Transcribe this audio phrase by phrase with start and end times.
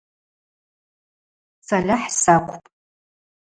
[1.67, 2.67] Сальахӏ сакӏвпӏ.